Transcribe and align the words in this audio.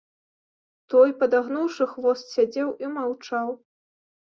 Той, 0.93 1.09
падагнуўшы 1.19 1.83
хвост, 1.93 2.25
сядзеў 2.39 2.75
і 2.87 2.93
маўчаў. 2.97 3.57